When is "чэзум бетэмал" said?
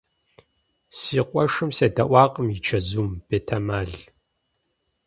2.65-3.91